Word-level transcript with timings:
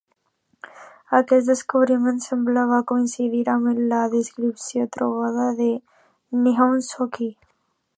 Aquest 1.17 1.51
descobriment 1.51 2.17
semblava 2.23 2.81
coincidir 2.93 3.43
amb 3.55 3.85
la 3.95 4.01
descripció 4.17 4.91
trobada 4.99 5.49
al 5.53 5.65
"Nihon 5.69 6.87
Shoki". 6.93 7.35